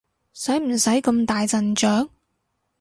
[0.33, 2.09] 使唔使咁大陣仗？